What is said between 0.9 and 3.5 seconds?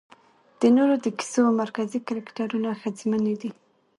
د کيسو مرکزي کرکټرونه ښځمنې